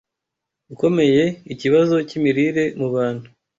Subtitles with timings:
[0.73, 1.23] ukomeye
[1.53, 3.27] ikibazo cy’imirire mu bantu